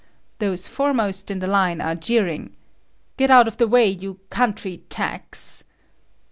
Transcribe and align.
Those 0.39 0.67
foremost 0.67 1.29
in 1.29 1.37
the 1.37 1.45
line 1.45 1.79
are 1.79 1.93
jeering, 1.93 2.55
"Get 3.17 3.29
out 3.29 3.47
of 3.47 3.57
the 3.57 3.67
way, 3.67 3.85
you 3.87 4.19
country 4.31 4.77
tax!" 4.89 5.63